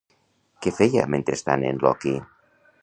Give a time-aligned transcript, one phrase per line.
[0.65, 2.17] Què feia mentrestant en Loki?